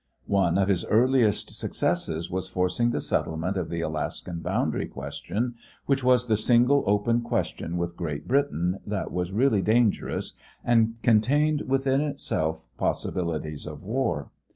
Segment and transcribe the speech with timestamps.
[0.25, 5.53] One of his earliest successes was forcing the settlement of the Alaskan boundary question,
[5.85, 10.33] which was the single open question with Great Britain that was really dangerous
[10.63, 14.31] and contained within itself possibilities of war.